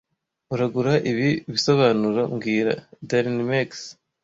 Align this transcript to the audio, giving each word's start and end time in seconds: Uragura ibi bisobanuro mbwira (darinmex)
Uragura 0.53 0.93
ibi 1.11 1.29
bisobanuro 1.51 2.21
mbwira 2.33 2.73
(darinmex) 3.09 3.69